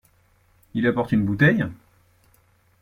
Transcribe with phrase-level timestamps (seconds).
[0.73, 1.63] Il apporte une bouteille?